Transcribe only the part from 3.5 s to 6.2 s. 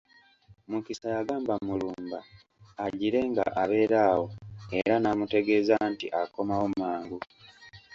abeera awo era n'amutegeeza nti